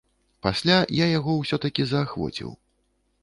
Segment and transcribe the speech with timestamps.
[0.45, 2.49] Пасля я яго ўсё-такі заахвоціў.